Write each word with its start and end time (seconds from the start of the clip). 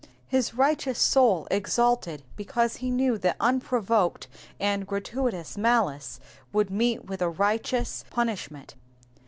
His 0.27 0.55
righteous 0.55 0.97
soul 0.97 1.47
exulted 1.51 2.23
because 2.35 2.77
he 2.77 2.89
kneW 2.89 3.19
t^hat 3.19 3.35
unprovoked 3.39 4.27
and 4.59 4.87
gratuitous 4.87 5.59
malice 5.59 6.19
would 6.51 6.71
meet 6.71 7.05
with 7.05 7.21
a 7.21 7.29
righteous 7.29 8.03
punishment. 8.09 8.73